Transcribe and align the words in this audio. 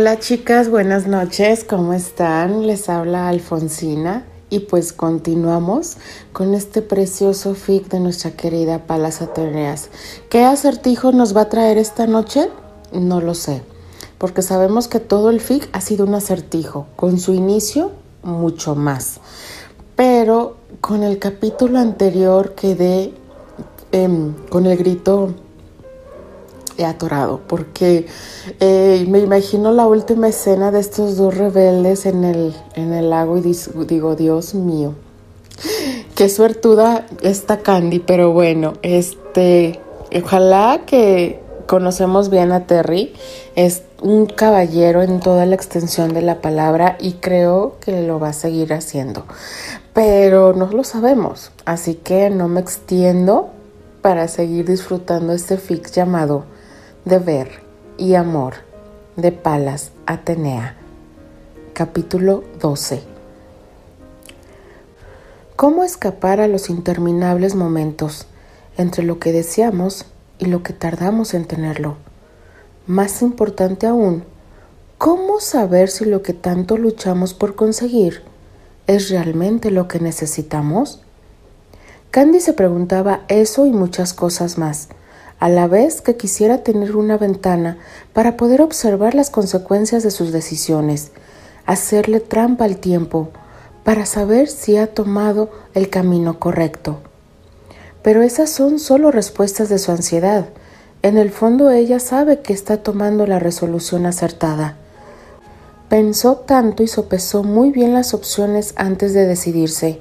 Hola 0.00 0.20
chicas, 0.20 0.70
buenas 0.70 1.08
noches, 1.08 1.64
¿cómo 1.64 1.92
están? 1.92 2.68
Les 2.68 2.88
habla 2.88 3.28
Alfonsina 3.28 4.24
y 4.48 4.60
pues 4.60 4.92
continuamos 4.92 5.96
con 6.32 6.54
este 6.54 6.82
precioso 6.82 7.56
fic 7.56 7.88
de 7.88 7.98
nuestra 7.98 8.30
querida 8.30 8.86
Palas 8.86 9.22
Ateneas. 9.22 9.90
¿Qué 10.30 10.44
acertijo 10.44 11.10
nos 11.10 11.36
va 11.36 11.40
a 11.40 11.48
traer 11.48 11.78
esta 11.78 12.06
noche? 12.06 12.48
No 12.92 13.20
lo 13.20 13.34
sé, 13.34 13.60
porque 14.18 14.42
sabemos 14.42 14.86
que 14.86 15.00
todo 15.00 15.30
el 15.30 15.40
fic 15.40 15.68
ha 15.72 15.80
sido 15.80 16.06
un 16.06 16.14
acertijo, 16.14 16.86
con 16.94 17.18
su 17.18 17.34
inicio 17.34 17.90
mucho 18.22 18.76
más. 18.76 19.18
Pero 19.96 20.58
con 20.80 21.02
el 21.02 21.18
capítulo 21.18 21.80
anterior 21.80 22.54
quedé 22.54 23.14
em, 23.90 24.32
con 24.48 24.66
el 24.66 24.78
grito 24.78 25.34
he 26.78 26.84
atorado, 26.84 27.40
porque 27.46 28.06
eh, 28.60 29.04
me 29.08 29.18
imagino 29.18 29.72
la 29.72 29.86
última 29.86 30.28
escena 30.28 30.70
de 30.70 30.80
estos 30.80 31.16
dos 31.16 31.36
rebeldes 31.36 32.06
en 32.06 32.24
el, 32.24 32.54
en 32.74 32.92
el 32.92 33.10
lago 33.10 33.36
y 33.36 33.42
digo, 33.86 34.14
Dios 34.14 34.54
mío, 34.54 34.94
qué 36.14 36.28
suertuda 36.28 37.06
está 37.20 37.58
Candy, 37.58 37.98
pero 37.98 38.32
bueno, 38.32 38.74
este, 38.82 39.80
ojalá 40.14 40.82
que 40.86 41.40
conocemos 41.66 42.30
bien 42.30 42.52
a 42.52 42.66
Terry, 42.66 43.12
es 43.56 43.82
un 44.00 44.26
caballero 44.26 45.02
en 45.02 45.18
toda 45.18 45.44
la 45.44 45.56
extensión 45.56 46.14
de 46.14 46.22
la 46.22 46.40
palabra 46.40 46.96
y 47.00 47.14
creo 47.14 47.76
que 47.80 48.02
lo 48.02 48.20
va 48.20 48.28
a 48.28 48.32
seguir 48.32 48.72
haciendo, 48.72 49.24
pero 49.92 50.54
no 50.54 50.66
lo 50.70 50.84
sabemos, 50.84 51.50
así 51.64 51.94
que 51.94 52.30
no 52.30 52.46
me 52.46 52.60
extiendo 52.60 53.50
para 54.00 54.28
seguir 54.28 54.64
disfrutando 54.66 55.32
este 55.32 55.56
fix 55.56 55.90
llamado 55.90 56.44
Deber 57.08 57.48
y 57.96 58.16
Amor 58.16 58.56
de 59.16 59.32
Palas 59.32 59.92
Atenea. 60.04 60.76
Capítulo 61.72 62.44
12. 62.60 63.00
¿Cómo 65.56 65.84
escapar 65.84 66.42
a 66.42 66.48
los 66.48 66.68
interminables 66.68 67.54
momentos 67.54 68.26
entre 68.76 69.04
lo 69.04 69.18
que 69.18 69.32
deseamos 69.32 70.04
y 70.38 70.44
lo 70.44 70.62
que 70.62 70.74
tardamos 70.74 71.32
en 71.32 71.46
tenerlo? 71.46 71.96
Más 72.86 73.22
importante 73.22 73.86
aún, 73.86 74.24
¿cómo 74.98 75.40
saber 75.40 75.88
si 75.88 76.04
lo 76.04 76.20
que 76.20 76.34
tanto 76.34 76.76
luchamos 76.76 77.32
por 77.32 77.54
conseguir 77.54 78.20
es 78.86 79.08
realmente 79.08 79.70
lo 79.70 79.88
que 79.88 79.98
necesitamos? 79.98 81.00
Candy 82.10 82.40
se 82.40 82.52
preguntaba 82.52 83.22
eso 83.28 83.64
y 83.64 83.70
muchas 83.70 84.12
cosas 84.12 84.58
más 84.58 84.90
a 85.38 85.48
la 85.48 85.66
vez 85.66 86.00
que 86.00 86.16
quisiera 86.16 86.62
tener 86.62 86.96
una 86.96 87.16
ventana 87.16 87.78
para 88.12 88.36
poder 88.36 88.60
observar 88.60 89.14
las 89.14 89.30
consecuencias 89.30 90.02
de 90.02 90.10
sus 90.10 90.32
decisiones, 90.32 91.12
hacerle 91.66 92.20
trampa 92.20 92.64
al 92.64 92.78
tiempo, 92.78 93.30
para 93.84 94.04
saber 94.04 94.48
si 94.48 94.76
ha 94.76 94.88
tomado 94.88 95.50
el 95.74 95.88
camino 95.88 96.38
correcto. 96.38 96.98
Pero 98.02 98.22
esas 98.22 98.50
son 98.50 98.78
solo 98.78 99.10
respuestas 99.10 99.68
de 99.68 99.78
su 99.78 99.92
ansiedad. 99.92 100.46
En 101.02 101.16
el 101.16 101.30
fondo 101.30 101.70
ella 101.70 102.00
sabe 102.00 102.40
que 102.40 102.52
está 102.52 102.78
tomando 102.78 103.26
la 103.26 103.38
resolución 103.38 104.06
acertada. 104.06 104.76
Pensó 105.88 106.36
tanto 106.36 106.82
y 106.82 106.88
sopesó 106.88 107.44
muy 107.44 107.70
bien 107.70 107.94
las 107.94 108.12
opciones 108.12 108.74
antes 108.76 109.14
de 109.14 109.24
decidirse, 109.26 110.00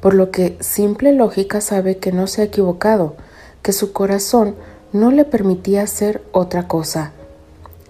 por 0.00 0.14
lo 0.14 0.30
que 0.30 0.56
simple 0.60 1.12
lógica 1.12 1.60
sabe 1.60 1.96
que 1.96 2.12
no 2.12 2.28
se 2.28 2.42
ha 2.42 2.44
equivocado, 2.44 3.16
que 3.62 3.72
su 3.72 3.92
corazón 3.92 4.54
no 4.92 5.10
le 5.10 5.24
permitía 5.24 5.82
hacer 5.82 6.22
otra 6.32 6.68
cosa. 6.68 7.12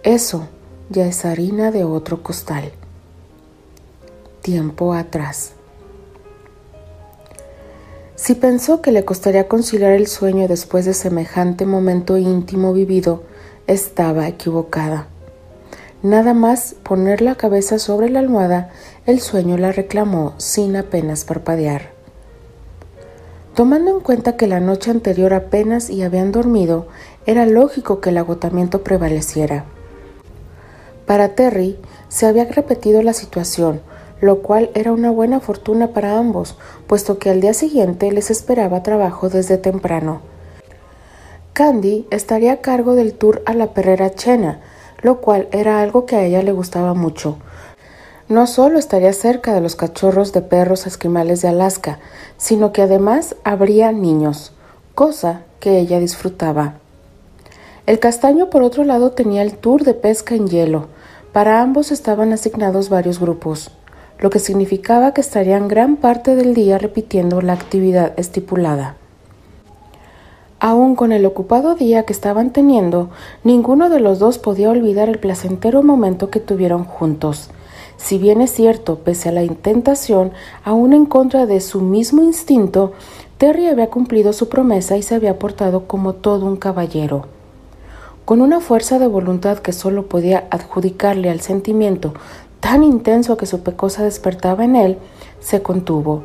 Eso 0.03 0.49
ya 0.91 1.07
es 1.07 1.25
harina 1.25 1.71
de 1.71 1.85
otro 1.85 2.23
costal. 2.23 2.73
Tiempo 4.43 4.95
atrás. 4.95 5.53
Si 8.15 8.35
pensó 8.35 8.81
que 8.81 8.93
le 8.93 9.05
costaría 9.05 9.47
conciliar 9.47 9.93
el 9.93 10.07
sueño 10.07 10.49
después 10.49 10.85
de 10.85 10.95
semejante 10.95 11.67
momento 11.67 12.17
íntimo 12.17 12.73
vivido, 12.73 13.25
estaba 13.67 14.27
equivocada. 14.27 15.09
Nada 16.03 16.35
más 16.35 16.77
poner 16.83 17.21
la 17.21 17.35
cabeza 17.35 17.79
sobre 17.79 18.09
la 18.09 18.21
almohada, 18.21 18.71
el 19.07 19.21
sueño 19.21 19.59
la 19.59 19.73
reclamó 19.73 20.35
sin 20.39 20.77
apenas 20.77 21.25
parpadear. 21.25 21.96
Tomando 23.57 23.91
en 23.91 24.01
cuenta 24.01 24.37
que 24.37 24.47
la 24.47 24.61
noche 24.61 24.91
anterior 24.91 25.33
apenas 25.33 25.89
y 25.89 26.03
habían 26.03 26.31
dormido, 26.31 26.89
era 27.25 27.47
lógico 27.47 28.03
que 28.03 28.11
el 28.11 28.19
agotamiento 28.19 28.85
prevaleciera. 28.85 29.65
Para 31.07 31.31
Terry 31.31 31.79
se 32.09 32.27
había 32.27 32.45
repetido 32.45 33.01
la 33.01 33.15
situación, 33.15 33.81
lo 34.21 34.43
cual 34.43 34.69
era 34.75 34.93
una 34.93 35.11
buena 35.11 35.41
fortuna 35.41 35.95
para 35.95 36.19
ambos, 36.19 36.59
puesto 36.87 37.19
que 37.19 37.31
al 37.31 37.41
día 37.41 37.55
siguiente 37.55 38.13
les 38.13 38.31
esperaba 38.31 38.83
trabajo 38.83 39.31
desde 39.31 39.57
temprano. 39.57 40.21
Candy 41.55 42.07
estaría 42.11 42.53
a 42.53 42.61
cargo 42.61 42.95
del 42.95 43.15
tour 43.15 43.41
a 43.47 43.55
la 43.55 43.73
perrera 43.73 44.11
Chena, 44.11 44.61
lo 45.01 45.23
cual 45.23 45.49
era 45.51 45.81
algo 45.81 46.05
que 46.05 46.17
a 46.17 46.25
ella 46.27 46.43
le 46.43 46.53
gustaba 46.53 46.93
mucho, 46.93 47.39
no 48.29 48.47
solo 48.47 48.79
estaría 48.79 49.13
cerca 49.13 49.55
de 49.55 49.61
los 49.61 49.77
cachorros 49.77 50.33
de 50.33 50.43
perros 50.43 50.87
esquimales 50.87 51.43
de 51.43 51.49
Alaska, 51.49 51.99
sino 52.37 52.73
que 52.73 52.83
además 52.83 53.37
habría 53.45 53.93
niños, 53.93 54.53
cosa 54.95 55.43
que 55.61 55.79
ella 55.79 56.01
disfrutaba. 56.01 56.75
El 57.87 58.01
castaño, 58.01 58.51
por 58.51 58.63
otro 58.63 58.83
lado, 58.83 59.13
tenía 59.13 59.43
el 59.43 59.57
tour 59.57 59.85
de 59.85 59.95
pesca 59.95 60.35
en 60.35 60.49
hielo. 60.49 60.89
Para 61.33 61.61
ambos 61.61 61.93
estaban 61.93 62.33
asignados 62.33 62.89
varios 62.89 63.21
grupos, 63.21 63.71
lo 64.19 64.31
que 64.31 64.41
significaba 64.41 65.15
que 65.15 65.21
estarían 65.21 65.69
gran 65.69 65.97
parte 65.97 66.35
del 66.35 66.53
día 66.53 66.79
repitiendo 66.79 67.41
la 67.43 67.53
actividad 67.53 68.19
estipulada. 68.19 68.97
Aún 70.59 70.97
con 70.97 71.13
el 71.13 71.27
ocupado 71.27 71.75
día 71.75 72.05
que 72.05 72.13
estaban 72.13 72.51
teniendo, 72.51 73.11
ninguno 73.45 73.89
de 73.89 74.01
los 74.01 74.19
dos 74.19 74.39
podía 74.39 74.71
olvidar 74.71 75.09
el 75.09 75.19
placentero 75.19 75.83
momento 75.83 76.31
que 76.31 76.41
tuvieron 76.41 76.85
juntos. 76.85 77.51
Si 77.97 78.19
bien 78.19 78.41
es 78.41 78.53
cierto, 78.53 78.99
pese 78.99 79.31
a 79.31 79.33
la 79.33 79.43
intentación, 79.43 80.33
aún 80.65 80.93
en 80.93 81.07
contra 81.07 81.47
de 81.47 81.61
su 81.61 81.81
mismo 81.81 82.23
instinto, 82.23 82.93
Terry 83.39 83.67
había 83.67 83.91
cumplido 83.91 84.33
su 84.33 84.49
promesa 84.49 84.97
y 84.97 85.03
se 85.03 85.15
había 85.15 85.39
portado 85.39 85.87
como 85.87 86.15
todo 86.15 86.47
un 86.47 86.57
caballero. 86.57 87.27
Con 88.25 88.41
una 88.41 88.61
fuerza 88.61 88.99
de 88.99 89.07
voluntad 89.07 89.59
que 89.59 89.73
solo 89.73 90.07
podía 90.07 90.47
adjudicarle 90.51 91.31
al 91.31 91.41
sentimiento 91.41 92.15
tan 92.61 92.83
intenso 92.83 93.37
que 93.37 93.47
su 93.47 93.61
pecosa 93.61 94.03
despertaba 94.03 94.65
en 94.65 94.75
él, 94.75 94.99
se 95.41 95.63
contuvo. 95.63 96.25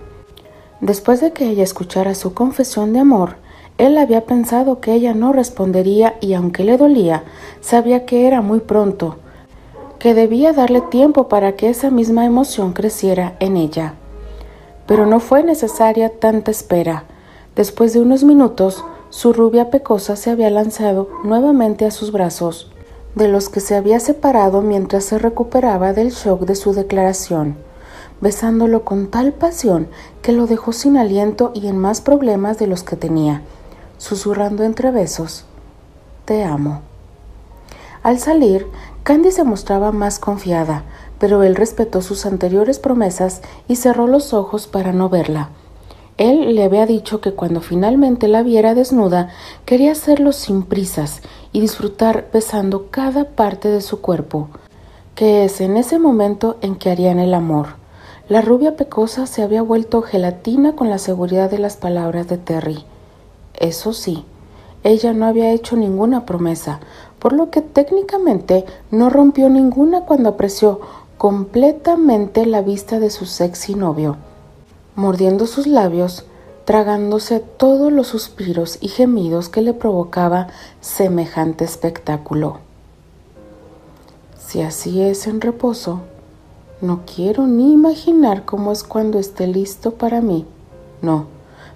Después 0.80 1.22
de 1.22 1.32
que 1.34 1.48
ella 1.48 1.64
escuchara 1.64 2.16
su 2.16 2.34
confesión 2.34 2.94
de 2.94 3.00
amor, 3.00 3.36
él 3.78 3.98
había 3.98 4.26
pensado 4.26 4.80
que 4.80 4.94
ella 4.94 5.14
no 5.14 5.34
respondería 5.34 6.16
y 6.22 6.34
aunque 6.34 6.64
le 6.64 6.78
dolía, 6.78 7.24
sabía 7.62 8.06
que 8.06 8.26
era 8.26 8.42
muy 8.42 8.60
pronto, 8.60 9.18
que 10.02 10.16
debía 10.16 10.52
darle 10.52 10.82
tiempo 10.82 11.28
para 11.28 11.56
que 11.56 11.70
esa 11.70 11.92
misma 11.92 12.26
emoción 12.26 12.74
creciera 12.74 13.36
en 13.40 13.56
ella. 13.56 13.94
Pero 14.88 15.06
no 15.06 15.20
fue 15.20 15.44
necesaria 15.44 16.10
tanta 16.18 16.50
espera. 16.50 17.04
Después 17.56 17.94
de 17.94 18.00
unos 18.00 18.24
minutos, 18.24 18.84
su 19.12 19.32
rubia 19.32 19.70
pecosa 19.70 20.16
se 20.16 20.32
había 20.32 20.50
lanzado 20.50 21.08
nuevamente 21.24 21.86
a 21.86 21.92
sus 21.92 22.12
brazos, 22.12 22.72
de 23.14 23.28
los 23.28 23.50
que 23.50 23.60
se 23.60 23.76
había 23.76 24.00
separado 24.00 24.64
mientras 24.64 25.04
se 25.04 25.20
recuperaba 25.20 25.94
del 25.94 26.10
shock 26.10 26.46
de 26.46 26.56
su 26.56 26.74
declaración, 26.74 27.58
besándolo 28.22 28.84
con 28.84 29.12
tal 29.12 29.34
pasión 29.34 29.88
que 30.24 30.32
lo 30.32 30.48
dejó 30.48 30.74
sin 30.74 30.98
aliento 30.98 31.52
y 31.54 31.68
en 31.68 31.78
más 31.78 32.02
problemas 32.02 32.58
de 32.58 32.66
los 32.66 32.82
que 32.82 32.96
tenía, 32.96 33.44
susurrando 34.00 34.64
entre 34.64 34.90
besos, 34.90 35.46
Te 36.26 36.44
amo. 36.44 36.82
Al 38.04 38.18
salir, 38.18 38.66
Candy 39.04 39.32
se 39.32 39.44
mostraba 39.44 39.92
más 39.92 40.20
confiada, 40.20 40.84
pero 41.18 41.42
él 41.42 41.56
respetó 41.56 42.02
sus 42.02 42.26
anteriores 42.28 42.78
promesas 42.78 43.42
y 43.68 43.78
cerró 43.78 44.06
los 44.06 44.34
ojos 44.34 44.68
para 44.68 44.92
no 44.94 45.10
verla. 45.10 45.50
Él 46.18 46.54
le 46.54 46.64
había 46.64 46.86
dicho 46.86 47.20
que 47.20 47.34
cuando 47.34 47.62
finalmente 47.62 48.28
la 48.28 48.44
viera 48.44 48.76
desnuda, 48.76 49.30
quería 49.66 49.94
hacerlo 49.94 50.34
sin 50.34 50.62
prisas 50.62 51.22
y 51.52 51.62
disfrutar 51.62 52.30
besando 52.32 52.92
cada 52.92 53.26
parte 53.26 53.70
de 53.70 53.82
su 53.82 54.02
cuerpo, 54.02 54.50
que 55.16 55.46
es 55.46 55.62
en 55.62 55.78
ese 55.78 55.98
momento 55.98 56.58
en 56.62 56.76
que 56.76 56.92
harían 56.92 57.18
el 57.18 57.34
amor. 57.34 57.70
La 58.30 58.42
rubia 58.42 58.76
pecosa 58.76 59.26
se 59.26 59.42
había 59.42 59.64
vuelto 59.64 60.04
gelatina 60.04 60.76
con 60.76 60.92
la 60.92 61.00
seguridad 61.00 61.50
de 61.50 61.58
las 61.58 61.76
palabras 61.76 62.28
de 62.28 62.38
Terry. 62.38 62.86
Eso 63.60 63.94
sí, 63.94 64.26
ella 64.84 65.14
no 65.14 65.26
había 65.26 65.52
hecho 65.52 65.76
ninguna 65.76 66.26
promesa, 66.26 66.80
por 67.20 67.34
lo 67.34 67.52
que 67.52 67.62
técnicamente 67.62 68.66
no 68.90 69.10
rompió 69.10 69.50
ninguna 69.50 70.02
cuando 70.02 70.30
apreció 70.30 70.82
completamente 71.18 72.46
la 72.48 72.62
vista 72.62 73.00
de 73.00 73.12
su 73.12 73.26
sexy 73.26 73.76
novio, 73.76 74.18
mordiendo 74.96 75.46
sus 75.46 75.68
labios, 75.68 76.26
tragándose 76.66 77.40
todos 77.40 77.92
los 77.92 78.08
suspiros 78.08 78.80
y 78.82 78.88
gemidos 78.88 79.50
que 79.50 79.62
le 79.62 79.74
provocaba 79.74 80.48
semejante 80.80 81.64
espectáculo. 81.64 82.58
Si 84.38 84.62
así 84.62 85.02
es 85.02 85.28
en 85.28 85.42
reposo, 85.42 86.02
no 86.82 87.02
quiero 87.06 87.46
ni 87.46 87.72
imaginar 87.72 88.44
cómo 88.44 88.72
es 88.72 88.84
cuando 88.84 89.20
esté 89.20 89.46
listo 89.46 89.92
para 89.92 90.22
mí. 90.22 90.46
No, 91.02 91.26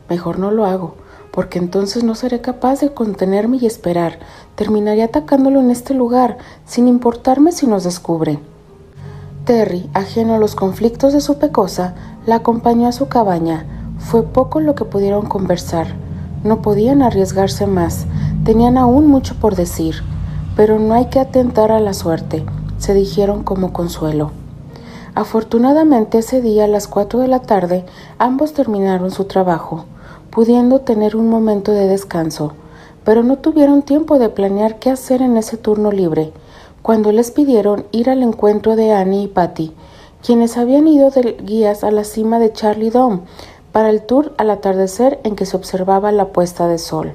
mejor 0.10 0.40
no 0.40 0.50
lo 0.50 0.66
hago, 0.66 0.96
porque 1.36 1.60
entonces 1.60 2.06
no 2.06 2.16
seré 2.16 2.40
capaz 2.40 2.80
de 2.80 2.94
contenerme 2.94 3.58
y 3.58 3.66
esperar. 3.66 4.20
Terminaré 4.56 5.04
atacándolo 5.04 5.60
en 5.60 5.70
este 5.70 5.94
lugar, 5.94 6.38
sin 6.66 6.88
importarme 6.88 7.52
si 7.52 7.68
nos 7.68 7.84
descubre. 7.84 8.40
Terry, 9.44 9.90
ajeno 9.94 10.34
a 10.34 10.38
los 10.40 10.56
conflictos 10.56 11.12
de 11.12 11.20
su 11.20 11.38
pecosa, 11.38 11.94
la 12.26 12.36
acompañó 12.36 12.88
a 12.88 12.94
su 12.94 13.10
cabaña. 13.10 13.66
Fue 14.00 14.24
poco 14.24 14.62
lo 14.62 14.76
que 14.76 14.86
pudieron 14.86 15.26
conversar. 15.26 15.88
No 16.46 16.62
podían 16.62 17.02
arriesgarse 17.02 17.68
más. 17.68 18.06
Tenían 18.46 18.78
aún 18.78 19.08
mucho 19.08 19.36
por 19.36 19.58
decir. 19.58 19.96
Pero 20.56 20.80
no 20.80 20.94
hay 20.94 21.08
que 21.08 21.20
atentar 21.20 21.70
a 21.74 21.82
la 21.82 21.94
suerte, 21.94 22.46
se 22.78 22.94
dijeron 22.94 23.44
como 23.44 23.74
consuelo. 23.74 24.32
Afortunadamente 25.16 26.20
ese 26.20 26.42
día 26.42 26.64
a 26.64 26.68
las 26.68 26.88
cuatro 26.88 27.20
de 27.20 27.28
la 27.28 27.40
tarde 27.40 27.86
ambos 28.20 28.54
terminaron 28.54 29.12
su 29.12 29.26
trabajo, 29.26 29.86
pudiendo 30.36 30.82
tener 30.82 31.16
un 31.16 31.30
momento 31.30 31.72
de 31.72 31.88
descanso, 31.88 32.52
pero 33.06 33.24
no 33.24 33.38
tuvieron 33.38 33.84
tiempo 33.84 34.20
de 34.20 34.28
planear 34.28 34.80
qué 34.80 34.90
hacer 34.90 35.22
en 35.22 35.38
ese 35.38 35.56
turno 35.56 35.94
libre, 35.94 36.34
cuando 36.82 37.14
les 37.14 37.32
pidieron 37.32 37.86
ir 37.94 38.10
al 38.10 38.22
encuentro 38.22 38.76
de 38.76 38.92
Annie 38.92 39.24
y 39.24 39.28
Patty, 39.28 39.72
quienes 40.22 40.58
habían 40.58 40.90
ido 40.90 41.10
de 41.10 41.38
guías 41.42 41.86
a 41.86 41.92
la 41.92 42.04
cima 42.04 42.38
de 42.40 42.52
Charlie 42.52 42.90
Dome 42.90 43.22
para 43.72 43.90
el 43.90 44.02
tour 44.02 44.34
al 44.38 44.50
atardecer 44.50 45.22
en 45.24 45.38
que 45.38 45.46
se 45.46 45.56
observaba 45.56 46.12
la 46.12 46.34
puesta 46.34 46.68
de 46.68 46.80
sol. 46.80 47.14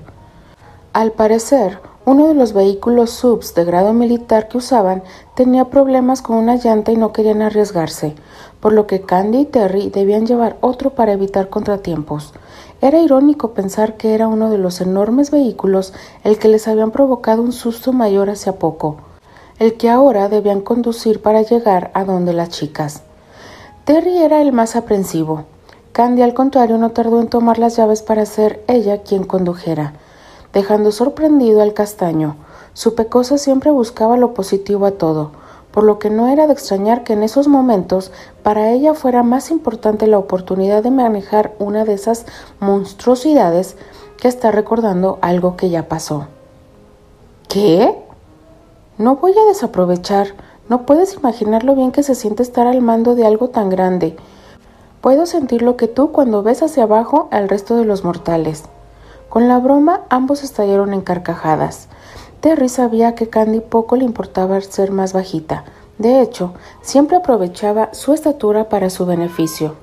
Al 0.94 1.12
parecer, 1.12 1.78
uno 2.10 2.26
de 2.26 2.34
los 2.34 2.54
vehículos 2.54 3.10
subs 3.10 3.54
de 3.54 3.64
grado 3.64 3.92
militar 3.92 4.48
que 4.48 4.58
usaban 4.58 5.04
tenía 5.36 5.66
problemas 5.66 6.22
con 6.22 6.38
una 6.38 6.56
llanta 6.56 6.90
y 6.90 6.96
no 6.96 7.12
querían 7.12 7.40
arriesgarse, 7.40 8.16
por 8.58 8.72
lo 8.72 8.88
que 8.88 9.02
Candy 9.02 9.38
y 9.38 9.44
Terry 9.44 9.90
debían 9.90 10.26
llevar 10.26 10.56
otro 10.60 10.90
para 10.90 11.12
evitar 11.12 11.50
contratiempos. 11.50 12.34
Era 12.80 12.98
irónico 12.98 13.54
pensar 13.54 13.96
que 13.96 14.12
era 14.12 14.26
uno 14.26 14.50
de 14.50 14.58
los 14.58 14.80
enormes 14.80 15.30
vehículos 15.30 15.92
el 16.24 16.36
que 16.40 16.48
les 16.48 16.66
habían 16.66 16.90
provocado 16.90 17.42
un 17.42 17.52
susto 17.52 17.92
mayor 17.92 18.28
hace 18.28 18.52
poco, 18.54 18.96
el 19.60 19.74
que 19.74 19.88
ahora 19.88 20.28
debían 20.28 20.62
conducir 20.62 21.22
para 21.22 21.42
llegar 21.42 21.92
a 21.94 22.02
donde 22.02 22.32
las 22.32 22.48
chicas. 22.48 23.04
Terry 23.84 24.18
era 24.18 24.42
el 24.42 24.50
más 24.50 24.74
aprensivo. 24.74 25.44
Candy, 25.92 26.22
al 26.22 26.34
contrario, 26.34 26.76
no 26.76 26.90
tardó 26.90 27.20
en 27.20 27.28
tomar 27.28 27.60
las 27.60 27.76
llaves 27.76 28.02
para 28.02 28.26
ser 28.26 28.64
ella 28.66 29.02
quien 29.02 29.22
condujera 29.22 29.94
dejando 30.52 30.92
sorprendido 30.92 31.62
al 31.62 31.74
castaño. 31.74 32.36
Su 32.72 32.94
pecosa 32.94 33.38
siempre 33.38 33.70
buscaba 33.70 34.16
lo 34.16 34.34
positivo 34.34 34.86
a 34.86 34.92
todo, 34.92 35.32
por 35.70 35.84
lo 35.84 35.98
que 35.98 36.10
no 36.10 36.28
era 36.28 36.46
de 36.46 36.52
extrañar 36.52 37.04
que 37.04 37.12
en 37.12 37.22
esos 37.22 37.48
momentos 37.48 38.12
para 38.42 38.70
ella 38.70 38.94
fuera 38.94 39.22
más 39.22 39.50
importante 39.50 40.06
la 40.06 40.18
oportunidad 40.18 40.82
de 40.82 40.90
manejar 40.90 41.54
una 41.58 41.84
de 41.84 41.94
esas 41.94 42.26
monstruosidades 42.58 43.76
que 44.16 44.28
está 44.28 44.50
recordando 44.50 45.18
algo 45.22 45.56
que 45.56 45.70
ya 45.70 45.88
pasó. 45.88 46.26
¿Qué? 47.48 47.96
No 48.98 49.16
voy 49.16 49.32
a 49.32 49.48
desaprovechar. 49.48 50.28
No 50.68 50.86
puedes 50.86 51.14
imaginar 51.14 51.64
lo 51.64 51.74
bien 51.74 51.90
que 51.90 52.02
se 52.02 52.14
siente 52.14 52.42
estar 52.42 52.66
al 52.66 52.80
mando 52.80 53.14
de 53.14 53.26
algo 53.26 53.48
tan 53.48 53.70
grande. 53.70 54.16
Puedo 55.00 55.26
sentir 55.26 55.62
lo 55.62 55.76
que 55.76 55.88
tú 55.88 56.12
cuando 56.12 56.42
ves 56.42 56.62
hacia 56.62 56.82
abajo 56.82 57.28
al 57.30 57.48
resto 57.48 57.76
de 57.76 57.84
los 57.84 58.04
mortales. 58.04 58.64
Con 59.30 59.46
la 59.46 59.60
broma 59.60 60.02
ambos 60.08 60.42
estallaron 60.42 60.92
en 60.92 61.02
carcajadas. 61.02 61.86
Terry 62.40 62.68
sabía 62.68 63.14
que 63.14 63.28
Candy 63.28 63.60
poco 63.60 63.94
le 63.94 64.04
importaba 64.04 64.60
ser 64.60 64.90
más 64.90 65.12
bajita. 65.12 65.62
De 65.98 66.20
hecho, 66.20 66.52
siempre 66.82 67.16
aprovechaba 67.16 67.94
su 67.94 68.12
estatura 68.12 68.68
para 68.68 68.90
su 68.90 69.06
beneficio. 69.06 69.76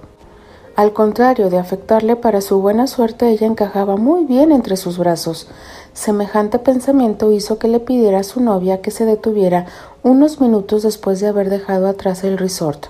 Al 0.75 0.91
contrario 0.91 1.49
de 1.49 1.59
afectarle 1.59 2.17
para 2.17 2.41
su 2.41 2.59
buena 2.59 2.88
suerte, 2.88 3.29
ella 3.29 3.47
encajaba 3.47 3.95
muy 3.95 4.25
bien 4.25 4.51
entre 4.51 4.75
sus 4.75 4.97
brazos. 4.97 5.47
Semejante 5.93 6.59
pensamiento 6.59 7.31
hizo 7.31 7.57
que 7.57 7.69
le 7.69 7.79
pidiera 7.79 8.19
a 8.19 8.23
su 8.23 8.41
novia 8.41 8.81
que 8.81 8.91
se 8.91 9.05
detuviera 9.05 9.65
unos 10.03 10.41
minutos 10.41 10.83
después 10.83 11.21
de 11.21 11.27
haber 11.27 11.50
dejado 11.50 11.88
atrás 11.88 12.25
el 12.25 12.38
resort, 12.38 12.88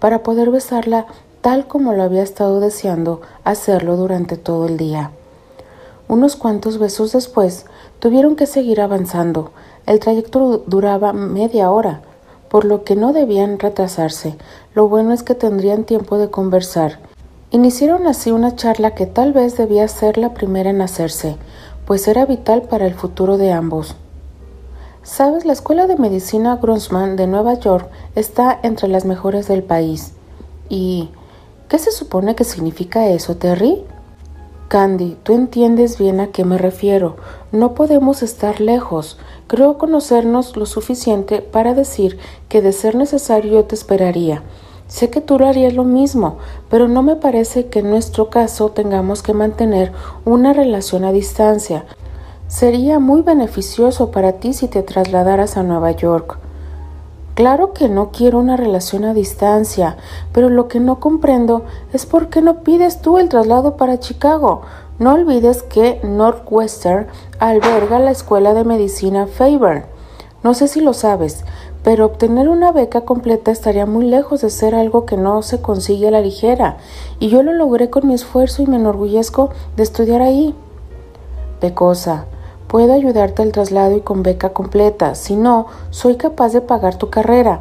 para 0.00 0.24
poder 0.24 0.50
besarla 0.50 1.06
tal 1.42 1.68
como 1.68 1.92
lo 1.92 2.02
había 2.02 2.24
estado 2.24 2.58
deseando 2.58 3.20
hacerlo 3.44 3.96
durante 3.96 4.36
todo 4.36 4.66
el 4.66 4.76
día. 4.76 5.12
Unos 6.08 6.36
cuantos 6.36 6.78
besos 6.78 7.12
después, 7.12 7.66
tuvieron 7.98 8.36
que 8.36 8.46
seguir 8.46 8.80
avanzando. 8.80 9.52
El 9.86 10.00
trayecto 10.00 10.62
duraba 10.66 11.12
media 11.12 11.70
hora, 11.70 12.02
por 12.48 12.64
lo 12.64 12.84
que 12.84 12.96
no 12.96 13.12
debían 13.12 13.58
retrasarse. 13.58 14.36
Lo 14.74 14.88
bueno 14.88 15.12
es 15.12 15.22
que 15.22 15.34
tendrían 15.34 15.84
tiempo 15.84 16.18
de 16.18 16.30
conversar. 16.30 16.98
Iniciaron 17.50 18.06
así 18.06 18.30
una 18.30 18.56
charla 18.56 18.94
que 18.94 19.06
tal 19.06 19.32
vez 19.32 19.56
debía 19.56 19.86
ser 19.88 20.18
la 20.18 20.34
primera 20.34 20.70
en 20.70 20.80
hacerse, 20.80 21.36
pues 21.86 22.08
era 22.08 22.26
vital 22.26 22.62
para 22.62 22.86
el 22.86 22.94
futuro 22.94 23.38
de 23.38 23.52
ambos. 23.52 23.96
Sabes, 25.02 25.44
la 25.44 25.52
Escuela 25.52 25.86
de 25.86 25.96
Medicina 25.96 26.56
Grossman 26.56 27.16
de 27.16 27.26
Nueva 27.26 27.54
York 27.54 27.90
está 28.14 28.58
entre 28.62 28.88
las 28.88 29.04
mejores 29.04 29.48
del 29.48 29.62
país. 29.62 30.12
¿Y 30.68 31.10
qué 31.68 31.78
se 31.78 31.90
supone 31.90 32.34
que 32.36 32.44
significa 32.44 33.08
eso, 33.08 33.36
Terry? 33.36 33.84
Candy, 34.72 35.18
tú 35.22 35.34
entiendes 35.34 35.98
bien 35.98 36.18
a 36.18 36.28
qué 36.28 36.46
me 36.46 36.56
refiero. 36.56 37.16
No 37.52 37.74
podemos 37.74 38.22
estar 38.22 38.58
lejos. 38.58 39.18
Creo 39.46 39.76
conocernos 39.76 40.56
lo 40.56 40.64
suficiente 40.64 41.42
para 41.42 41.74
decir 41.74 42.18
que 42.48 42.62
de 42.62 42.72
ser 42.72 42.94
necesario 42.94 43.52
yo 43.52 43.64
te 43.66 43.74
esperaría. 43.74 44.42
Sé 44.86 45.10
que 45.10 45.20
tú 45.20 45.34
harías 45.44 45.74
lo 45.74 45.84
mismo, 45.84 46.38
pero 46.70 46.88
no 46.88 47.02
me 47.02 47.16
parece 47.16 47.66
que 47.66 47.80
en 47.80 47.90
nuestro 47.90 48.30
caso 48.30 48.70
tengamos 48.70 49.22
que 49.22 49.34
mantener 49.34 49.92
una 50.24 50.54
relación 50.54 51.04
a 51.04 51.12
distancia. 51.12 51.84
Sería 52.48 52.98
muy 52.98 53.20
beneficioso 53.20 54.10
para 54.10 54.40
ti 54.40 54.54
si 54.54 54.68
te 54.68 54.82
trasladaras 54.82 55.58
a 55.58 55.64
Nueva 55.64 55.90
York. 55.90 56.38
Claro 57.34 57.72
que 57.72 57.88
no 57.88 58.10
quiero 58.10 58.38
una 58.38 58.58
relación 58.58 59.04
a 59.04 59.14
distancia, 59.14 59.96
pero 60.32 60.50
lo 60.50 60.68
que 60.68 60.80
no 60.80 61.00
comprendo 61.00 61.64
es 61.94 62.04
por 62.04 62.28
qué 62.28 62.42
no 62.42 62.62
pides 62.62 63.00
tú 63.00 63.18
el 63.18 63.30
traslado 63.30 63.76
para 63.76 63.98
Chicago. 63.98 64.60
No 64.98 65.14
olvides 65.14 65.62
que 65.62 65.98
Northwestern 66.04 67.06
alberga 67.38 67.98
la 67.98 68.10
Escuela 68.10 68.52
de 68.52 68.64
Medicina 68.64 69.26
Faber. 69.26 69.86
No 70.42 70.52
sé 70.52 70.68
si 70.68 70.82
lo 70.82 70.92
sabes, 70.92 71.44
pero 71.82 72.04
obtener 72.04 72.48
una 72.48 72.70
beca 72.70 73.02
completa 73.02 73.50
estaría 73.50 73.86
muy 73.86 74.04
lejos 74.06 74.42
de 74.42 74.50
ser 74.50 74.74
algo 74.74 75.06
que 75.06 75.16
no 75.16 75.40
se 75.42 75.62
consigue 75.62 76.08
a 76.08 76.10
la 76.10 76.20
ligera, 76.20 76.76
y 77.18 77.28
yo 77.28 77.42
lo 77.42 77.52
logré 77.54 77.88
con 77.90 78.06
mi 78.06 78.14
esfuerzo 78.14 78.62
y 78.62 78.66
me 78.66 78.76
enorgullezco 78.76 79.50
de 79.76 79.82
estudiar 79.82 80.20
ahí. 80.20 80.54
Pecosa, 81.60 82.26
Puedo 82.72 82.94
ayudarte 82.94 83.42
al 83.42 83.52
traslado 83.52 83.94
y 83.98 84.00
con 84.00 84.22
beca 84.22 84.54
completa. 84.54 85.14
Si 85.14 85.36
no, 85.36 85.66
soy 85.90 86.16
capaz 86.16 86.54
de 86.54 86.62
pagar 86.62 86.96
tu 86.96 87.10
carrera. 87.10 87.60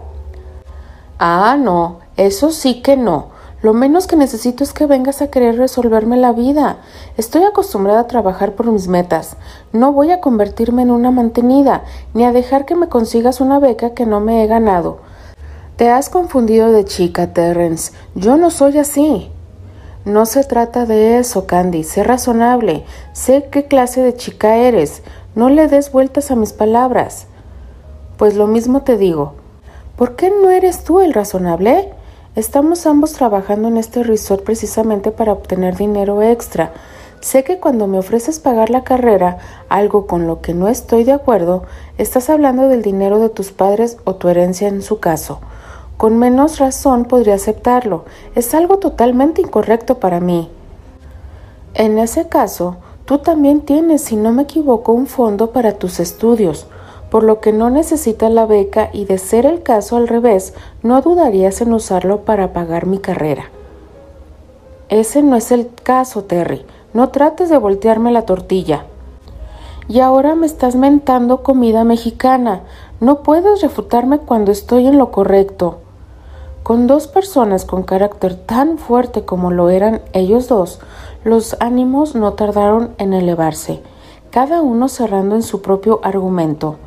Ah, 1.20 1.58
no, 1.60 2.00
eso 2.16 2.52
sí 2.52 2.82
que 2.82 2.96
no. 2.96 3.26
Lo 3.62 3.74
menos 3.74 4.08
que 4.08 4.16
necesito 4.16 4.64
es 4.64 4.72
que 4.72 4.86
vengas 4.86 5.22
a 5.22 5.28
querer 5.28 5.58
resolverme 5.58 6.16
la 6.16 6.32
vida. 6.32 6.78
Estoy 7.18 7.44
acostumbrada 7.44 8.00
a 8.00 8.08
trabajar 8.08 8.56
por 8.56 8.72
mis 8.72 8.88
metas. 8.88 9.36
No 9.74 9.92
voy 9.92 10.12
a 10.12 10.22
convertirme 10.22 10.84
en 10.84 10.92
una 10.92 11.12
mantenida, 11.12 11.84
ni 12.14 12.24
a 12.24 12.32
dejar 12.32 12.64
que 12.64 12.76
me 12.76 12.88
consigas 12.88 13.42
una 13.42 13.60
beca 13.60 13.90
que 13.90 14.06
no 14.06 14.22
me 14.22 14.42
he 14.42 14.48
ganado. 14.48 15.00
Te 15.76 15.90
has 15.90 16.08
confundido 16.08 16.72
de 16.72 16.86
chica, 16.86 17.34
Terrence. 17.34 17.92
Yo 18.16 18.38
no 18.38 18.50
soy 18.50 18.78
así. 18.78 19.30
No 20.06 20.26
se 20.26 20.44
trata 20.44 20.88
de 20.88 21.20
eso, 21.20 21.46
Candy. 21.46 21.84
Sé 21.84 22.04
razonable. 22.04 22.84
Sé 23.14 23.50
qué 23.52 23.66
clase 23.66 24.02
de 24.02 24.16
chica 24.16 24.58
eres. 24.58 25.04
No 25.36 25.50
le 25.50 25.68
des 25.68 25.92
vueltas 25.92 26.32
a 26.32 26.36
mis 26.36 26.54
palabras. 26.54 27.28
Pues 28.18 28.36
lo 28.36 28.48
mismo 28.48 28.82
te 28.82 28.98
digo. 28.98 29.36
¿Por 29.96 30.16
qué 30.16 30.32
no 30.32 30.50
eres 30.50 30.84
tú 30.84 31.02
el 31.02 31.14
razonable? 31.14 31.94
Estamos 32.36 32.88
ambos 32.88 33.14
trabajando 33.14 33.68
en 33.68 33.78
este 33.78 34.02
resort 34.02 34.44
precisamente 34.44 35.12
para 35.12 35.34
obtener 35.34 35.76
dinero 35.76 36.24
extra. 36.24 36.74
Sé 37.20 37.44
que 37.44 37.60
cuando 37.60 37.86
me 37.86 38.00
ofreces 38.00 38.40
pagar 38.40 38.72
la 38.72 38.84
carrera, 38.84 39.38
algo 39.70 40.08
con 40.08 40.26
lo 40.26 40.42
que 40.42 40.56
no 40.56 40.68
estoy 40.68 41.04
de 41.04 41.12
acuerdo, 41.12 41.64
estás 42.00 42.32
hablando 42.32 42.68
del 42.68 42.82
dinero 42.82 43.20
de 43.20 43.30
tus 43.30 43.52
padres 43.52 43.98
o 44.06 44.16
tu 44.16 44.30
herencia 44.30 44.68
en 44.68 44.82
su 44.82 45.00
caso. 45.00 45.42
Con 46.02 46.18
menos 46.18 46.58
razón 46.58 47.06
podría 47.06 47.36
aceptarlo. 47.36 48.06
Es 48.34 48.56
algo 48.56 48.80
totalmente 48.80 49.40
incorrecto 49.40 50.00
para 50.00 50.20
mí. 50.20 50.50
En 51.76 52.00
ese 52.00 52.28
caso, 52.28 52.78
tú 53.06 53.20
también 53.20 53.62
tienes, 53.62 54.02
si 54.02 54.16
no 54.16 54.32
me 54.32 54.42
equivoco, 54.42 54.94
un 54.94 55.06
fondo 55.06 55.52
para 55.52 55.74
tus 55.74 56.00
estudios, 56.00 56.66
por 57.12 57.22
lo 57.22 57.40
que 57.40 57.54
no 57.54 57.70
necesitas 57.70 58.32
la 58.32 58.48
beca 58.48 58.90
y 58.92 59.06
de 59.06 59.20
ser 59.20 59.46
el 59.46 59.62
caso 59.62 59.96
al 59.96 60.08
revés, 60.08 60.56
no 60.82 61.00
dudarías 61.04 61.62
en 61.62 61.72
usarlo 61.72 62.22
para 62.22 62.52
pagar 62.52 62.88
mi 62.88 62.98
carrera. 62.98 63.52
Ese 64.90 65.22
no 65.22 65.36
es 65.36 65.52
el 65.52 65.70
caso, 65.84 66.24
Terry. 66.24 66.66
No 66.96 67.10
trates 67.10 67.52
de 67.52 67.60
voltearme 67.60 68.12
la 68.12 68.24
tortilla. 68.24 68.86
Y 69.88 70.00
ahora 70.00 70.34
me 70.34 70.48
estás 70.48 70.76
mentando 70.76 71.44
comida 71.44 71.84
mexicana. 71.84 72.62
No 73.00 73.22
puedes 73.22 73.62
refutarme 73.62 74.18
cuando 74.18 74.52
estoy 74.52 74.88
en 74.88 74.98
lo 74.98 75.12
correcto. 75.12 75.78
Con 76.72 76.88
dos 76.88 77.08
personas 77.08 77.66
con 77.66 77.84
carácter 77.84 78.34
tan 78.34 78.78
fuerte 78.78 79.26
como 79.26 79.52
lo 79.52 79.70
eran 79.70 80.00
ellos 80.14 80.48
dos, 80.48 80.80
los 81.26 81.58
ánimos 81.60 82.16
no 82.16 82.32
tardaron 82.32 82.92
en 82.98 83.12
elevarse, 83.12 83.82
cada 84.30 84.62
uno 84.62 84.88
cerrando 84.88 85.36
en 85.36 85.44
su 85.44 85.62
propio 85.62 86.00
argumento. 86.02 86.78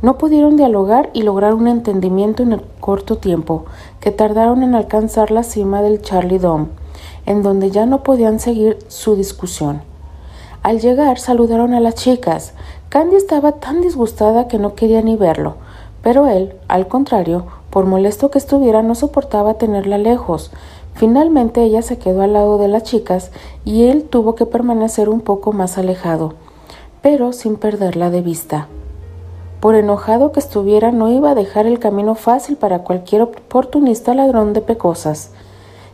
No 0.00 0.16
pudieron 0.16 0.56
dialogar 0.56 1.10
y 1.12 1.22
lograr 1.22 1.54
un 1.54 1.66
entendimiento 1.66 2.44
en 2.44 2.52
el 2.52 2.62
corto 2.78 3.18
tiempo 3.18 3.64
que 3.98 4.12
tardaron 4.12 4.62
en 4.62 4.76
alcanzar 4.76 5.32
la 5.32 5.42
cima 5.42 5.82
del 5.82 6.02
Charlie 6.02 6.38
Dome, 6.38 6.68
en 7.26 7.42
donde 7.42 7.72
ya 7.72 7.84
no 7.84 8.04
podían 8.04 8.38
seguir 8.38 8.78
su 8.86 9.16
discusión. 9.16 9.82
Al 10.62 10.78
llegar 10.78 11.18
saludaron 11.18 11.74
a 11.74 11.80
las 11.80 11.96
chicas. 11.96 12.54
Candy 12.90 13.16
estaba 13.16 13.50
tan 13.50 13.80
disgustada 13.80 14.46
que 14.46 14.60
no 14.60 14.76
quería 14.76 15.02
ni 15.02 15.16
verlo, 15.16 15.56
pero 16.02 16.26
él, 16.26 16.54
al 16.68 16.88
contrario, 16.88 17.46
por 17.70 17.86
molesto 17.86 18.30
que 18.30 18.38
estuviera, 18.38 18.82
no 18.82 18.94
soportaba 18.94 19.54
tenerla 19.54 19.98
lejos. 19.98 20.50
Finalmente 20.94 21.62
ella 21.62 21.80
se 21.82 21.98
quedó 21.98 22.22
al 22.22 22.34
lado 22.34 22.58
de 22.58 22.68
las 22.68 22.82
chicas 22.82 23.30
y 23.64 23.84
él 23.84 24.04
tuvo 24.04 24.34
que 24.34 24.44
permanecer 24.44 25.08
un 25.08 25.20
poco 25.20 25.52
más 25.52 25.78
alejado, 25.78 26.34
pero 27.00 27.32
sin 27.32 27.56
perderla 27.56 28.10
de 28.10 28.20
vista. 28.20 28.68
Por 29.60 29.76
enojado 29.76 30.32
que 30.32 30.40
estuviera, 30.40 30.90
no 30.90 31.08
iba 31.08 31.30
a 31.30 31.34
dejar 31.36 31.66
el 31.66 31.78
camino 31.78 32.16
fácil 32.16 32.56
para 32.56 32.80
cualquier 32.80 33.22
oportunista 33.22 34.12
ladrón 34.12 34.52
de 34.52 34.60
pecosas. 34.60 35.30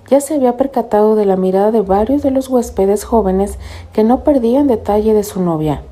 Ya 0.08 0.22
se 0.22 0.34
había 0.34 0.56
percatado 0.56 1.16
de 1.16 1.26
la 1.26 1.36
mirada 1.36 1.70
de 1.70 1.82
varios 1.82 2.22
de 2.22 2.30
los 2.30 2.48
huéspedes 2.48 3.04
jóvenes 3.04 3.58
que 3.92 4.04
no 4.04 4.24
perdían 4.24 4.68
detalle 4.68 5.12
de 5.12 5.22
su 5.22 5.42
novia. 5.42 5.82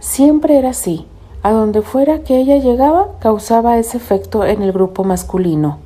Siempre 0.00 0.56
era 0.56 0.70
así. 0.70 1.06
A 1.44 1.50
donde 1.50 1.82
fuera 1.82 2.20
que 2.20 2.38
ella 2.38 2.56
llegaba, 2.58 3.08
causaba 3.18 3.78
ese 3.78 3.96
efecto 3.96 4.44
en 4.44 4.62
el 4.62 4.70
grupo 4.70 5.02
masculino. 5.02 5.78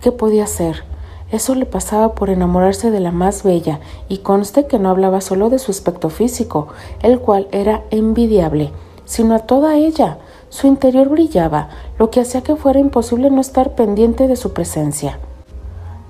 ¿Qué 0.00 0.10
podía 0.10 0.44
hacer? 0.44 0.84
Eso 1.30 1.54
le 1.54 1.66
pasaba 1.66 2.14
por 2.14 2.30
enamorarse 2.30 2.90
de 2.90 3.00
la 3.00 3.10
más 3.10 3.42
bella, 3.42 3.80
y 4.08 4.18
conste 4.18 4.66
que 4.66 4.78
no 4.78 4.88
hablaba 4.88 5.20
solo 5.20 5.50
de 5.50 5.58
su 5.58 5.70
aspecto 5.70 6.08
físico, 6.08 6.68
el 7.02 7.18
cual 7.18 7.46
era 7.50 7.82
envidiable, 7.90 8.72
sino 9.04 9.34
a 9.34 9.40
toda 9.40 9.76
ella, 9.76 10.18
su 10.48 10.66
interior 10.66 11.08
brillaba, 11.08 11.68
lo 11.98 12.10
que 12.10 12.20
hacía 12.20 12.42
que 12.42 12.56
fuera 12.56 12.78
imposible 12.78 13.28
no 13.30 13.40
estar 13.40 13.74
pendiente 13.74 14.28
de 14.28 14.36
su 14.36 14.52
presencia. 14.52 15.18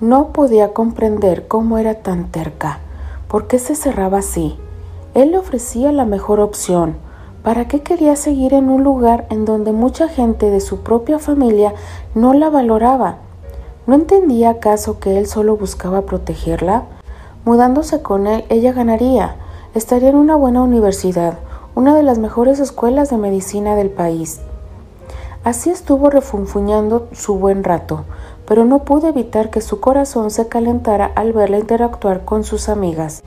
No 0.00 0.28
podía 0.28 0.75
comprender 0.75 1.49
cómo 1.49 1.78
era 1.78 1.95
tan 1.95 2.31
terca, 2.31 2.81
por 3.26 3.49
qué 3.49 3.59
se 3.59 3.75
cerraba 3.75 4.19
así. 4.19 4.57
Él 5.14 5.33
le 5.33 5.38
ofrecía 5.38 5.90
la 5.90 6.05
mejor 6.05 6.38
opción. 6.38 7.05
¿Para 7.47 7.69
qué 7.69 7.81
quería 7.81 8.17
seguir 8.17 8.55
en 8.55 8.69
un 8.69 8.83
lugar 8.83 9.29
en 9.31 9.45
donde 9.45 9.71
mucha 9.71 10.09
gente 10.09 10.50
de 10.50 10.61
su 10.61 10.81
propia 10.81 11.21
familia 11.21 11.75
no 12.12 12.35
la 12.35 12.50
valoraba? 12.50 13.19
¿No 13.87 13.95
entendía 13.95 14.50
acaso 14.50 14.99
que 14.99 15.17
él 15.17 15.29
solo 15.29 15.57
buscaba 15.57 16.03
protegerla? 16.03 16.87
Mudándose 17.45 18.03
con 18.03 18.26
él, 18.26 18.45
ella 18.49 18.73
ganaría, 18.73 19.37
estaría 19.76 20.09
en 20.09 20.17
una 20.17 20.35
buena 20.35 20.61
universidad, 20.61 21.38
una 21.76 21.95
de 21.95 22.03
las 22.03 22.19
mejores 22.19 22.59
escuelas 22.59 23.11
de 23.11 23.17
medicina 23.17 23.76
del 23.76 23.91
país. 23.91 24.41
Así 25.45 25.71
estuvo 25.71 26.11
refunfuñando 26.11 27.07
su 27.12 27.37
buen 27.38 27.62
rato, 27.62 28.07
pero 28.49 28.65
no 28.65 28.81
pudo 28.81 29.07
evitar 29.07 29.50
que 29.50 29.61
su 29.61 29.79
corazón 29.79 30.33
se 30.33 30.49
calentara 30.49 31.12
al 31.15 31.33
verla 31.33 31.59
interactuar 31.61 32.25
con 32.25 32.43
sus 32.43 32.69
amigas. 32.69 33.23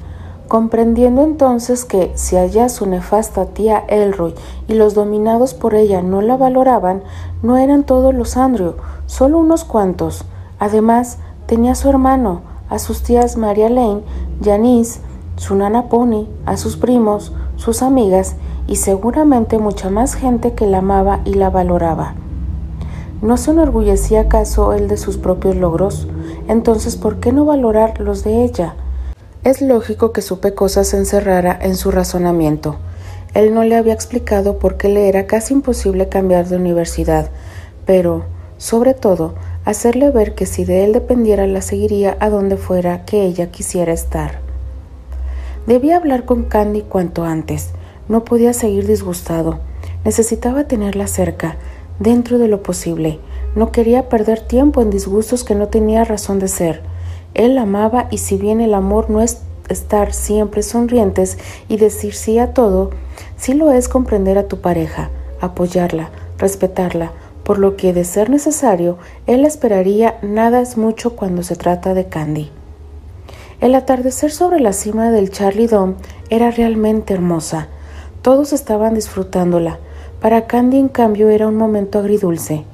Comprendiendo 0.49 1.21
entonces 1.21 1.85
que, 1.85 2.11
si 2.15 2.35
allá 2.35 2.69
su 2.69 2.87
nefasta 2.87 3.45
tía 3.45 3.83
Elroy 3.87 4.33
y 4.67 4.73
los 4.73 4.95
dominados 4.95 5.53
por 5.53 5.75
ella 5.75 6.01
no 6.01 6.23
la 6.23 6.37
valoraban, 6.37 7.03
no 7.43 7.57
eran 7.57 7.83
todos 7.83 8.15
los 8.15 8.35
Andrew, 8.35 8.73
solo 9.05 9.37
unos 9.37 9.63
cuantos. 9.63 10.25
Además, 10.57 11.19
tenía 11.45 11.73
a 11.73 11.75
su 11.75 11.87
hermano, 11.87 12.41
a 12.67 12.79
sus 12.79 13.03
tías 13.03 13.37
Maria 13.37 13.69
Lane, 13.69 14.01
Janice, 14.43 15.01
su 15.35 15.53
nana 15.53 15.87
Pony, 15.87 16.27
a 16.47 16.57
sus 16.57 16.77
primos, 16.77 17.31
sus 17.55 17.83
amigas 17.83 18.35
y 18.65 18.77
seguramente 18.77 19.59
mucha 19.59 19.91
más 19.91 20.15
gente 20.15 20.55
que 20.55 20.65
la 20.65 20.79
amaba 20.79 21.19
y 21.25 21.35
la 21.35 21.51
valoraba. 21.51 22.15
¿No 23.21 23.37
se 23.37 23.51
enorgullecía 23.51 24.21
acaso 24.21 24.73
él 24.73 24.87
de 24.87 24.97
sus 24.97 25.17
propios 25.17 25.55
logros? 25.55 26.07
Entonces, 26.47 26.95
¿por 26.95 27.19
qué 27.19 27.31
no 27.31 27.45
valorar 27.45 27.99
los 27.99 28.23
de 28.23 28.43
ella? 28.43 28.73
Es 29.45 29.61
lógico 29.61 30.11
que 30.11 30.21
su 30.21 30.41
pecosa 30.41 30.83
se 30.83 30.97
encerrara 30.97 31.57
en 31.61 31.77
su 31.77 31.91
razonamiento. 31.91 32.75
Él 33.33 33.53
no 33.53 33.63
le 33.63 33.77
había 33.77 33.93
explicado 33.93 34.59
por 34.59 34.75
qué 34.75 34.89
le 34.89 35.07
era 35.07 35.27
casi 35.27 35.53
imposible 35.53 36.09
cambiar 36.09 36.49
de 36.49 36.57
universidad, 36.57 37.29
pero, 37.85 38.25
sobre 38.57 38.93
todo, 38.93 39.35
hacerle 39.63 40.09
ver 40.09 40.35
que 40.35 40.45
si 40.45 40.65
de 40.65 40.83
él 40.83 40.91
dependiera 40.91 41.47
la 41.47 41.61
seguiría 41.61 42.17
a 42.19 42.29
donde 42.29 42.57
fuera 42.57 43.05
que 43.05 43.23
ella 43.23 43.49
quisiera 43.49 43.93
estar. 43.93 44.39
Debía 45.67 45.95
hablar 45.95 46.25
con 46.25 46.43
Candy 46.43 46.81
cuanto 46.81 47.23
antes. 47.23 47.69
No 48.09 48.25
podía 48.25 48.51
seguir 48.51 48.87
disgustado. 48.87 49.59
Necesitaba 50.03 50.65
tenerla 50.65 51.07
cerca, 51.07 51.55
dentro 51.99 52.39
de 52.39 52.49
lo 52.49 52.61
posible. 52.61 53.19
No 53.55 53.71
quería 53.71 54.09
perder 54.09 54.41
tiempo 54.41 54.81
en 54.81 54.89
disgustos 54.89 55.45
que 55.45 55.55
no 55.55 55.69
tenía 55.69 56.03
razón 56.03 56.39
de 56.39 56.49
ser. 56.49 56.81
Él 57.33 57.57
amaba 57.57 58.07
y 58.11 58.17
si 58.17 58.37
bien 58.37 58.61
el 58.61 58.73
amor 58.73 59.09
no 59.09 59.21
es 59.21 59.41
estar 59.69 60.13
siempre 60.13 60.63
sonrientes 60.63 61.37
y 61.67 61.77
decir 61.77 62.13
sí 62.13 62.39
a 62.39 62.53
todo, 62.53 62.91
sí 63.37 63.53
lo 63.53 63.71
es 63.71 63.87
comprender 63.87 64.37
a 64.37 64.47
tu 64.47 64.61
pareja, 64.61 65.09
apoyarla, 65.41 66.09
respetarla, 66.37 67.11
por 67.43 67.57
lo 67.57 67.77
que 67.77 67.93
de 67.93 68.03
ser 68.03 68.29
necesario, 68.29 68.97
él 69.25 69.45
esperaría 69.45 70.19
nada 70.21 70.61
es 70.61 70.77
mucho 70.77 71.15
cuando 71.15 71.41
se 71.43 71.55
trata 71.55 71.93
de 71.93 72.05
Candy. 72.07 72.51
El 73.59 73.75
atardecer 73.75 74.31
sobre 74.31 74.59
la 74.59 74.71
cima 74.71 75.11
del 75.11 75.31
Charlie 75.31 75.67
Dome 75.67 75.95
era 76.29 76.51
realmente 76.51 77.13
hermosa. 77.13 77.67
Todos 78.21 78.53
estaban 78.53 78.93
disfrutándola. 78.93 79.79
Para 80.21 80.47
Candy, 80.47 80.77
en 80.77 80.89
cambio, 80.89 81.29
era 81.29 81.47
un 81.47 81.57
momento 81.57 81.99
agridulce, 81.99 82.65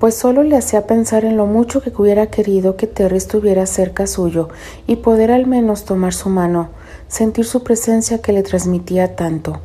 pues 0.00 0.14
solo 0.14 0.42
le 0.42 0.56
hacía 0.56 0.86
pensar 0.86 1.26
en 1.26 1.36
lo 1.36 1.44
mucho 1.44 1.82
que 1.82 1.92
hubiera 1.94 2.28
querido 2.28 2.76
que 2.76 2.86
Terry 2.86 3.18
estuviera 3.18 3.66
cerca 3.66 4.06
suyo 4.06 4.48
y 4.86 4.96
poder 4.96 5.30
al 5.30 5.46
menos 5.46 5.84
tomar 5.84 6.14
su 6.14 6.30
mano, 6.30 6.70
sentir 7.06 7.44
su 7.44 7.62
presencia 7.62 8.22
que 8.22 8.32
le 8.32 8.42
transmitía 8.42 9.14
tanto. 9.14 9.60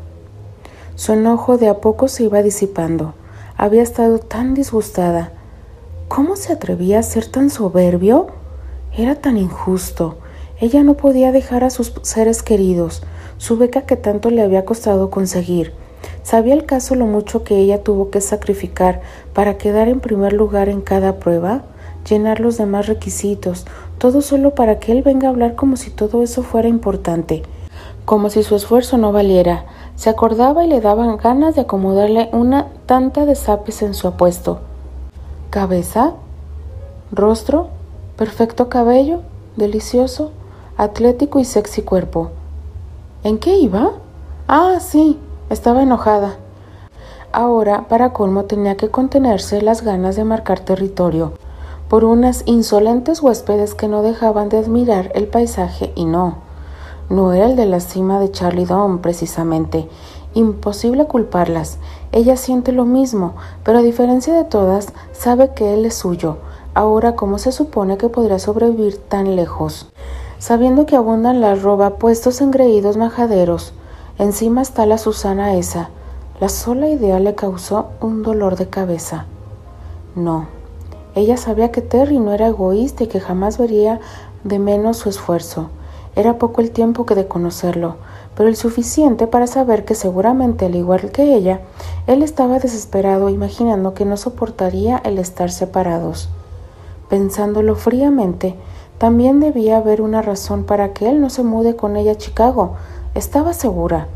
Su 0.96 1.13
enojo 1.13 1.58
de 1.58 1.70
a 1.70 1.75
poco 1.75 2.10
se 2.10 2.24
iba 2.24 2.44
disipando. 2.44 3.13
Había 3.56 3.82
estado 3.82 4.20
tan 4.20 4.54
disgustada. 4.54 5.32
¿Cómo 6.10 6.36
se 6.36 6.51
atrevía 6.51 7.00
a 7.00 7.04
ser 7.04 7.27
tan 7.27 7.50
soberbio? 7.50 8.27
Era 8.92 9.15
tan 9.15 9.38
injusto. 9.38 10.18
Ella 10.60 10.84
no 10.84 10.96
podía 10.96 11.32
dejar 11.32 11.63
a 11.63 11.70
sus 11.70 11.94
seres 12.01 12.44
queridos, 12.44 13.04
su 13.38 13.58
beca 13.58 13.84
que 13.84 13.96
tanto 13.96 14.30
le 14.30 14.42
había 14.42 14.65
costado 14.65 15.10
conseguir. 15.10 15.85
¿Sabía 16.25 16.55
el 16.55 16.65
caso 16.65 16.96
lo 16.96 17.05
mucho 17.05 17.44
que 17.44 17.55
ella 17.55 17.84
tuvo 17.84 18.10
que 18.10 18.20
sacrificar 18.20 19.01
para 19.36 19.60
quedar 19.60 19.88
en 19.89 20.00
primer 20.00 20.34
lugar 20.34 20.70
en 20.70 20.82
cada 20.82 21.20
prueba? 21.20 21.62
Llenar 22.10 22.39
los 22.39 22.58
demás 22.58 22.88
requisitos, 22.88 23.67
todo 24.00 24.24
solo 24.24 24.55
para 24.55 24.79
que 24.79 24.91
él 24.91 25.03
venga 25.03 25.27
a 25.27 25.29
hablar 25.29 25.53
como 25.53 25.77
si 25.77 25.91
todo 25.91 26.24
eso 26.24 26.41
fuera 26.41 26.67
importante, 26.67 27.44
como 28.05 28.32
si 28.32 28.41
su 28.41 28.55
esfuerzo 28.55 28.98
no 28.98 29.12
valiera. 29.12 29.65
Se 29.98 30.10
acordaba 30.10 30.65
y 30.65 30.67
le 30.67 30.82
daban 30.82 31.15
ganas 31.17 31.53
de 31.53 31.62
acomodarle 31.62 32.29
una 32.32 32.70
tanta 32.88 33.27
de 33.27 33.36
zapes 33.36 33.84
en 33.84 33.94
su 33.94 34.08
apuesto. 34.08 34.62
¿Cabeza? 35.51 36.13
¿Rostro? 37.12 37.67
¿Perfecto 38.17 38.67
cabello? 38.67 39.22
¿Delicioso? 39.58 40.32
atlético 40.75 41.39
y 41.39 41.46
sexy 41.46 41.84
cuerpo. 41.84 42.32
¿En 43.24 43.38
qué 43.38 43.60
iba? 43.60 43.91
Ah, 44.48 44.79
sí, 44.79 45.20
estaba 45.50 45.84
enojada. 45.84 46.36
Ahora, 47.32 47.88
para 47.88 48.14
colmo, 48.14 48.46
tenía 48.46 48.78
que 48.78 48.90
contenerse 48.90 49.62
las 49.62 49.82
ganas 49.82 50.16
de 50.16 50.24
marcar 50.24 50.60
territorio 50.60 51.34
por 51.90 52.04
unas 52.04 52.44
insolentes 52.46 53.22
huéspedes 53.22 53.75
que 53.75 53.88
no 53.88 54.02
dejaban 54.02 54.50
de 54.50 54.58
admirar 54.58 55.12
el 55.14 55.28
paisaje 55.28 55.92
y 55.96 56.06
no. 56.06 56.38
No 57.10 57.34
era 57.34 57.46
el 57.46 57.56
de 57.56 57.68
la 57.68 57.80
cima 57.80 58.20
de 58.20 58.32
Charlie 58.32 58.66
Dome, 58.66 58.98
precisamente. 58.98 59.88
Imposible 60.34 61.06
culparlas. 61.06 61.78
Ella 62.12 62.38
siente 62.38 62.72
lo 62.72 62.86
mismo, 62.86 63.36
pero 63.64 63.80
a 63.80 63.84
diferencia 63.84 64.34
de 64.34 64.44
todas, 64.44 64.94
sabe 65.12 65.54
que 65.54 65.75
él 65.75 65.86
es 65.86 65.94
suyo. 65.94 66.38
Ahora, 66.74 67.16
¿cómo 67.16 67.38
se 67.38 67.52
supone 67.52 67.98
que 67.98 68.10
podrá 68.10 68.40
sobrevivir 68.40 68.98
tan 68.98 69.36
lejos? 69.36 69.88
sabiendo 70.46 70.86
que 70.86 70.96
abundan 70.96 71.42
las 71.42 71.62
roba 71.62 71.96
puestos 71.96 72.42
engreídos 72.42 72.98
majaderos. 72.98 73.74
Encima 74.18 74.62
está 74.62 74.86
la 74.86 74.98
Susana 74.98 75.56
esa. 75.56 75.90
La 76.40 76.48
sola 76.48 76.88
idea 76.88 77.20
le 77.20 77.36
causó 77.36 77.88
un 78.00 78.24
dolor 78.24 78.56
de 78.56 78.70
cabeza. 78.70 79.26
No, 80.16 80.48
ella 81.16 81.36
sabía 81.36 81.72
que 81.72 81.82
Terry 81.82 82.20
no 82.20 82.32
era 82.32 82.48
egoísta 82.48 83.04
y 83.04 83.08
que 83.08 83.20
jamás 83.20 83.58
vería 83.58 84.00
de 84.46 84.58
menos 84.58 84.98
su 84.98 85.10
esfuerzo. 85.10 85.70
Era 86.16 86.38
poco 86.38 86.62
el 86.62 86.72
tiempo 86.72 87.06
que 87.06 87.14
de 87.16 87.28
conocerlo, 87.28 87.96
pero 88.38 88.48
el 88.48 88.56
suficiente 88.56 89.28
para 89.28 89.48
saber 89.48 89.84
que 89.84 89.96
seguramente, 89.96 90.66
al 90.66 90.76
igual 90.76 91.12
que 91.12 91.36
ella, 91.36 91.60
él 92.08 92.24
estaba 92.24 92.60
desesperado 92.60 93.28
imaginando 93.28 93.94
que 93.94 94.06
no 94.06 94.16
soportaría 94.16 94.98
el 95.04 95.18
estar 95.18 95.52
separados. 95.52 96.30
Pensándolo 97.10 97.76
fríamente, 97.76 98.56
también 98.98 99.42
debía 99.42 99.78
haber 99.78 100.02
una 100.02 100.22
razón 100.22 100.64
para 100.64 100.94
que 100.94 101.10
él 101.10 101.20
no 101.20 101.30
se 101.30 101.44
mude 101.44 101.76
con 101.76 101.98
ella 101.98 102.14
a 102.14 102.18
Chicago. 102.18 102.76
Estaba 103.16 103.54
segura. 103.54 104.10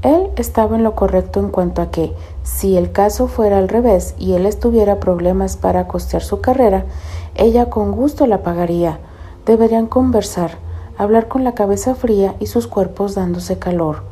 Él 0.00 0.30
estaba 0.36 0.76
en 0.76 0.82
lo 0.82 0.94
correcto 0.94 1.40
en 1.40 1.50
cuanto 1.50 1.82
a 1.82 1.90
que, 1.90 2.14
si 2.42 2.78
el 2.78 2.90
caso 2.90 3.28
fuera 3.28 3.58
al 3.58 3.68
revés 3.68 4.14
y 4.18 4.32
él 4.32 4.46
estuviera 4.46 4.98
problemas 4.98 5.58
para 5.58 5.86
costear 5.88 6.22
su 6.22 6.40
carrera, 6.40 6.86
ella 7.34 7.68
con 7.68 7.92
gusto 7.92 8.26
la 8.26 8.42
pagaría. 8.42 8.98
Deberían 9.44 9.88
conversar, 9.88 10.52
hablar 10.96 11.28
con 11.28 11.44
la 11.44 11.52
cabeza 11.52 11.94
fría 11.94 12.34
y 12.40 12.46
sus 12.46 12.66
cuerpos 12.66 13.14
dándose 13.14 13.58
calor. 13.58 14.04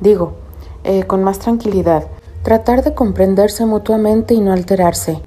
Digo, 0.00 0.34
eh, 0.84 1.02
con 1.02 1.24
más 1.24 1.40
tranquilidad, 1.40 2.04
tratar 2.44 2.84
de 2.84 2.94
comprenderse 2.94 3.66
mutuamente 3.66 4.34
y 4.34 4.40
no 4.40 4.52
alterarse. 4.52 5.20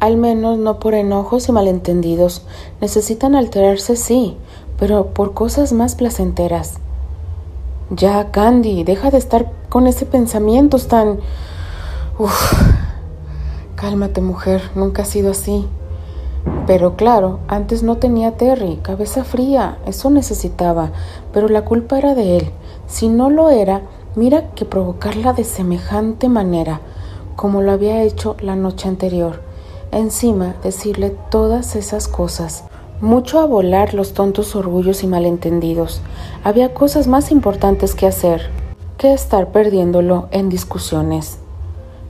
Al 0.00 0.16
menos 0.16 0.58
no 0.58 0.80
por 0.80 0.94
enojos 0.94 1.48
y 1.48 1.52
malentendidos. 1.52 2.44
Necesitan 2.80 3.36
alterarse, 3.36 3.94
sí, 3.94 4.36
pero 4.80 5.14
por 5.14 5.32
cosas 5.32 5.72
más 5.72 5.94
placenteras. 5.94 6.80
Ya, 7.90 8.30
Candy, 8.30 8.84
deja 8.84 9.10
de 9.10 9.16
estar 9.16 9.50
con 9.70 9.86
ese 9.86 10.04
pensamiento 10.04 10.78
tan... 10.78 11.20
Uf. 12.18 12.52
Cálmate, 13.76 14.20
mujer, 14.20 14.60
nunca 14.74 15.02
ha 15.02 15.04
sido 15.06 15.30
así. 15.30 15.66
Pero 16.66 16.96
claro, 16.96 17.40
antes 17.48 17.82
no 17.82 17.96
tenía 17.96 18.36
Terry, 18.36 18.78
cabeza 18.82 19.24
fría, 19.24 19.78
eso 19.86 20.10
necesitaba, 20.10 20.90
pero 21.32 21.48
la 21.48 21.64
culpa 21.64 21.96
era 21.96 22.14
de 22.14 22.36
él. 22.36 22.50
Si 22.86 23.08
no 23.08 23.30
lo 23.30 23.48
era, 23.48 23.80
mira 24.16 24.50
que 24.50 24.66
provocarla 24.66 25.32
de 25.32 25.44
semejante 25.44 26.28
manera, 26.28 26.80
como 27.36 27.62
lo 27.62 27.72
había 27.72 28.02
hecho 28.02 28.36
la 28.40 28.54
noche 28.54 28.86
anterior. 28.86 29.40
Encima, 29.92 30.56
decirle 30.62 31.16
todas 31.30 31.74
esas 31.74 32.06
cosas. 32.06 32.64
Mucho 33.00 33.38
a 33.38 33.46
volar 33.46 33.94
los 33.94 34.12
tontos 34.12 34.56
orgullos 34.56 35.04
y 35.04 35.06
malentendidos. 35.06 36.00
Había 36.42 36.74
cosas 36.74 37.06
más 37.06 37.30
importantes 37.30 37.94
que 37.94 38.06
hacer 38.06 38.50
que 38.98 39.12
estar 39.12 39.52
perdiéndolo 39.52 40.26
en 40.32 40.48
discusiones. 40.48 41.38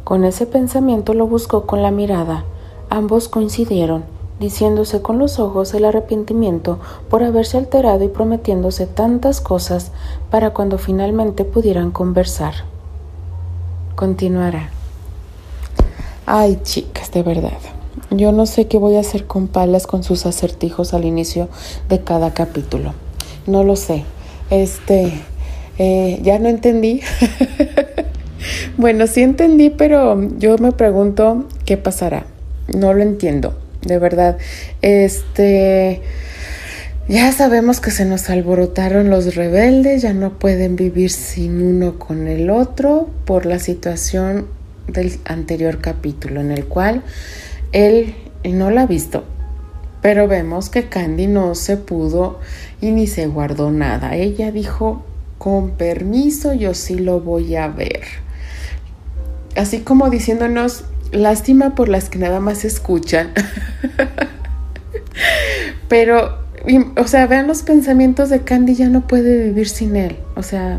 Con 0.03 0.25
ese 0.25 0.47
pensamiento 0.47 1.13
lo 1.13 1.27
buscó 1.27 1.67
con 1.67 1.83
la 1.83 1.91
mirada. 1.91 2.45
Ambos 2.89 3.29
coincidieron, 3.29 4.05
diciéndose 4.41 5.03
con 5.03 5.19
los 5.19 5.39
ojos 5.39 5.75
el 5.75 5.85
arrepentimiento 5.85 6.79
por 7.11 7.23
haberse 7.23 7.59
alterado 7.59 8.03
y 8.05 8.09
prometiéndose 8.09 8.87
tantas 8.87 9.43
cosas 9.43 9.93
para 10.31 10.55
cuando 10.55 10.79
finalmente 10.79 11.45
pudieran 11.45 11.91
conversar. 11.91 12.55
Continuará. 13.95 14.71
Ay, 16.25 16.59
chicas, 16.63 17.13
de 17.13 17.23
verdad. 17.23 17.78
Yo 18.11 18.33
no 18.33 18.47
sé 18.47 18.67
qué 18.67 18.79
voy 18.79 18.97
a 18.97 19.01
hacer 19.01 19.27
con 19.27 19.49
Palas 19.49 19.87
con 19.87 20.03
sus 20.03 20.25
acertijos 20.25 20.95
al 20.95 21.05
inicio 21.05 21.49
de 21.89 22.01
cada 22.01 22.33
capítulo. 22.33 22.95
No 23.47 23.65
lo 23.65 23.77
sé. 23.77 24.05
Este, 24.51 25.13
eh, 25.79 26.19
ya 26.23 26.39
no 26.39 26.49
entendí. 26.49 27.03
bueno, 28.79 29.07
sí 29.07 29.23
entendí, 29.23 29.69
pero 29.69 30.19
yo 30.39 30.57
me 30.59 30.73
pregunto 30.73 31.47
qué 31.67 31.77
pasará. 31.77 32.27
No 32.75 32.95
lo 32.95 33.03
entiendo, 33.03 33.59
de 33.83 33.99
verdad. 33.99 34.39
Este, 34.81 36.01
ya 37.09 37.31
sabemos 37.33 37.81
que 37.81 37.91
se 37.91 38.07
nos 38.07 38.31
alborotaron 38.31 39.11
los 39.11 39.35
rebeldes, 39.35 40.03
ya 40.03 40.15
no 40.15 40.39
pueden 40.39 40.77
vivir 40.77 41.11
sin 41.11 41.63
uno 41.63 41.99
con 41.99 42.27
el 42.27 42.49
otro 42.49 43.11
por 43.27 43.45
la 43.45 43.59
situación 43.59 44.47
del 44.87 45.19
anterior 45.27 45.81
capítulo 45.81 46.41
en 46.41 46.51
el 46.51 46.65
cual 46.65 47.03
él 47.73 48.15
no 48.45 48.71
la 48.71 48.83
ha 48.83 48.87
visto, 48.87 49.25
pero 50.01 50.29
vemos 50.29 50.71
que 50.71 50.89
Candy 50.89 51.27
no 51.27 51.55
se 51.55 51.77
pudo 51.77 52.39
y 52.81 52.91
ni 52.91 53.07
se 53.07 53.27
guardó 53.27 53.71
nada. 53.71 54.15
Ella 54.15 54.53
dijo, 54.53 55.03
con 55.39 55.71
permiso, 55.71 56.53
yo 56.55 56.75
sí 56.75 56.99
lo 56.99 57.21
voy 57.21 57.57
a 57.57 57.69
ver. 57.69 58.03
Así 59.57 59.81
como 59.81 60.09
diciéndonos, 60.09 60.85
lástima 61.11 61.75
por 61.75 61.89
las 61.89 62.09
que 62.09 62.19
nada 62.19 62.41
más 62.41 62.65
escuchan. 62.65 63.33
pero, 65.89 66.39
o 66.97 67.07
sea, 67.07 67.27
vean 67.27 67.47
los 67.47 67.63
pensamientos 67.63 68.31
de 68.31 68.43
Candy, 68.43 68.77
ya 68.77 68.89
no 68.89 69.07
puede 69.07 69.45
vivir 69.45 69.69
sin 69.69 69.97
él. 69.97 70.17
O 70.37 70.43
sea, 70.43 70.79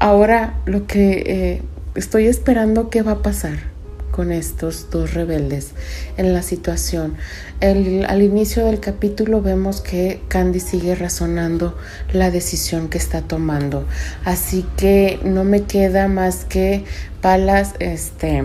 ahora 0.00 0.54
lo 0.66 0.86
que 0.86 1.22
eh, 1.26 1.62
estoy 1.94 2.26
esperando 2.26 2.90
qué 2.90 3.02
va 3.02 3.12
a 3.12 3.22
pasar 3.22 3.71
con 4.12 4.30
estos 4.30 4.90
dos 4.90 5.14
rebeldes 5.14 5.70
en 6.16 6.32
la 6.32 6.42
situación. 6.42 7.16
al 7.60 8.22
inicio 8.22 8.64
del 8.66 8.78
capítulo 8.78 9.42
vemos 9.42 9.80
que 9.80 10.20
Candy 10.28 10.60
sigue 10.60 10.94
razonando 10.94 11.76
la 12.12 12.30
decisión 12.30 12.88
que 12.88 12.98
está 12.98 13.22
tomando. 13.22 13.84
Así 14.24 14.64
que 14.76 15.18
no 15.24 15.42
me 15.42 15.62
queda 15.62 16.06
más 16.06 16.44
que 16.44 16.84
palas, 17.20 17.74
este, 17.80 18.44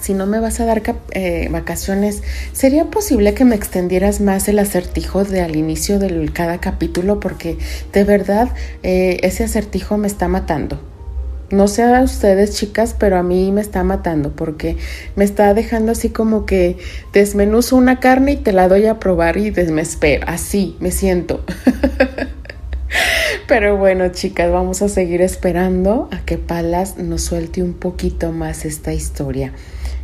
si 0.00 0.14
no 0.14 0.26
me 0.26 0.40
vas 0.40 0.60
a 0.60 0.64
dar 0.64 0.82
eh, 1.12 1.48
vacaciones, 1.50 2.22
¿sería 2.52 2.86
posible 2.86 3.34
que 3.34 3.44
me 3.44 3.54
extendieras 3.54 4.20
más 4.20 4.48
el 4.48 4.58
acertijo 4.58 5.24
de 5.24 5.40
al 5.40 5.56
inicio 5.56 5.98
de 5.98 6.30
cada 6.32 6.58
capítulo? 6.58 7.20
Porque 7.20 7.58
de 7.92 8.04
verdad 8.04 8.50
eh, 8.82 9.18
ese 9.22 9.44
acertijo 9.44 9.96
me 9.98 10.08
está 10.08 10.28
matando. 10.28 10.91
No 11.52 11.68
sé 11.68 11.82
a 11.82 12.02
ustedes, 12.02 12.56
chicas, 12.56 12.96
pero 12.98 13.18
a 13.18 13.22
mí 13.22 13.52
me 13.52 13.60
está 13.60 13.84
matando 13.84 14.32
porque 14.34 14.78
me 15.16 15.24
está 15.24 15.52
dejando 15.52 15.92
así 15.92 16.08
como 16.08 16.46
que 16.46 16.78
desmenuzo 17.12 17.76
una 17.76 18.00
carne 18.00 18.32
y 18.32 18.36
te 18.38 18.52
la 18.52 18.68
doy 18.68 18.86
a 18.86 18.98
probar 18.98 19.36
y 19.36 19.50
me 19.50 19.82
espero. 19.82 20.24
Así 20.26 20.78
me 20.80 20.90
siento. 20.90 21.44
pero 23.48 23.76
bueno, 23.76 24.08
chicas, 24.08 24.50
vamos 24.50 24.80
a 24.80 24.88
seguir 24.88 25.20
esperando 25.20 26.08
a 26.10 26.24
que 26.24 26.38
Palas 26.38 26.96
nos 26.96 27.20
suelte 27.20 27.62
un 27.62 27.74
poquito 27.74 28.32
más 28.32 28.64
esta 28.64 28.94
historia. 28.94 29.52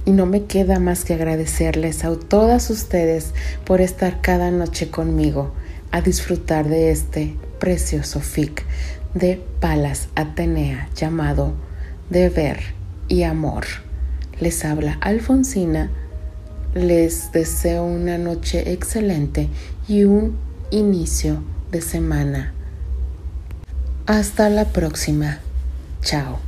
Y 0.04 0.10
no 0.10 0.26
me 0.26 0.44
queda 0.44 0.78
más 0.78 1.06
que 1.06 1.14
agradecerles 1.14 2.04
a 2.04 2.14
todas 2.14 2.68
ustedes 2.68 3.32
por 3.64 3.80
estar 3.80 4.20
cada 4.20 4.50
noche 4.50 4.90
conmigo 4.90 5.54
a 5.92 6.02
disfrutar 6.02 6.68
de 6.68 6.90
este 6.90 7.36
precioso 7.58 8.20
fic 8.20 8.64
de 9.14 9.42
Palas 9.60 10.08
Atenea 10.14 10.88
llamado 10.94 11.52
Deber 12.10 12.60
y 13.08 13.22
Amor. 13.22 13.64
Les 14.40 14.64
habla 14.64 14.98
Alfonsina. 15.00 15.90
Les 16.74 17.32
deseo 17.32 17.84
una 17.84 18.18
noche 18.18 18.72
excelente 18.72 19.48
y 19.88 20.04
un 20.04 20.36
inicio 20.70 21.42
de 21.72 21.80
semana. 21.80 22.52
Hasta 24.06 24.48
la 24.48 24.66
próxima. 24.66 25.38
Chao. 26.02 26.38